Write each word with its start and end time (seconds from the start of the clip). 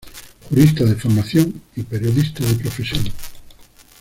Jurista 0.49 0.83
de 0.83 0.95
formación 0.95 1.61
y 1.75 1.83
periodista 1.83 2.43
de 2.43 2.55
profesión. 2.55 3.03